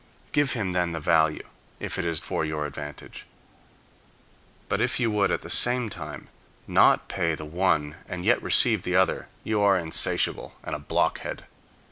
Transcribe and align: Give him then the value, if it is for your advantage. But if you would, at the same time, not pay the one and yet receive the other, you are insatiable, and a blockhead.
Give 0.31 0.53
him 0.53 0.71
then 0.71 0.93
the 0.93 0.99
value, 0.99 1.45
if 1.79 1.99
it 1.99 2.05
is 2.05 2.17
for 2.19 2.43
your 2.43 2.65
advantage. 2.65 3.27
But 4.67 4.81
if 4.81 4.99
you 4.99 5.11
would, 5.11 5.29
at 5.29 5.43
the 5.43 5.49
same 5.51 5.91
time, 5.91 6.27
not 6.67 7.07
pay 7.07 7.35
the 7.35 7.45
one 7.45 7.97
and 8.09 8.25
yet 8.25 8.41
receive 8.41 8.81
the 8.81 8.95
other, 8.95 9.27
you 9.43 9.61
are 9.61 9.77
insatiable, 9.77 10.55
and 10.63 10.73
a 10.73 10.79
blockhead. 10.79 11.45